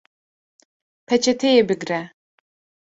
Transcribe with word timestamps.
Peçeteyê 1.07 1.61
bigre 1.69 2.01